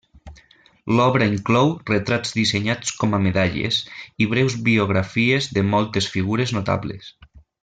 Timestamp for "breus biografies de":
4.35-5.69